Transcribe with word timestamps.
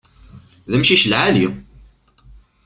D 0.69 0.71
amcic 0.75 1.03
lɛali! 1.11 1.47